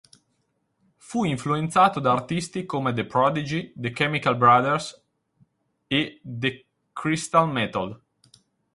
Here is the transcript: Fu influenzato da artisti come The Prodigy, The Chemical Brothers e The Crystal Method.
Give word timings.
Fu 0.97 1.25
influenzato 1.25 1.99
da 1.99 2.11
artisti 2.11 2.65
come 2.65 2.91
The 2.91 3.05
Prodigy, 3.05 3.71
The 3.75 3.91
Chemical 3.91 4.35
Brothers 4.35 4.99
e 5.85 6.19
The 6.23 6.65
Crystal 6.91 7.45
Method. 7.47 8.01